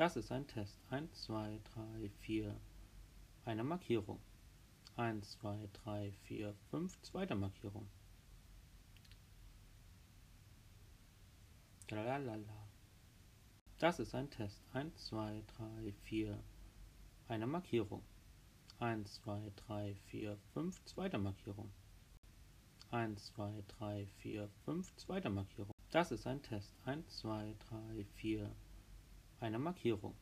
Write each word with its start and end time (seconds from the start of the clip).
Das 0.00 0.16
ist 0.16 0.32
ein 0.32 0.46
Test. 0.46 0.80
1, 0.88 1.24
2, 1.24 1.60
3, 1.74 2.08
4. 2.20 2.58
Eine 3.44 3.62
Markierung. 3.62 4.18
1, 4.96 5.32
2, 5.32 5.68
3, 5.74 6.14
4, 6.22 6.54
5. 6.70 7.02
Zweite 7.02 7.34
Markierung. 7.34 7.86
Tralalala. 11.86 12.70
Das 13.78 13.98
ist 13.98 14.14
ein 14.14 14.30
Test. 14.30 14.62
1, 14.72 15.04
2, 15.08 15.42
3, 15.58 15.92
4. 16.04 16.42
Eine 17.28 17.46
Markierung. 17.46 18.02
1, 18.78 19.20
2, 19.20 19.52
3, 19.54 19.94
4, 20.06 20.38
5. 20.54 20.82
Zweite 20.86 21.18
Markierung. 21.18 21.70
1, 22.90 23.34
2, 23.34 23.64
3, 23.78 24.06
4, 24.06 24.48
5. 24.64 24.96
Zweite 24.96 25.28
Markierung. 25.28 25.74
Das 25.90 26.10
ist 26.10 26.26
ein 26.26 26.40
Test. 26.40 26.74
1, 26.86 27.18
2, 27.18 27.54
3, 27.68 28.06
4. 28.14 28.50
Eine 29.40 29.58
Markierung. 29.58 30.14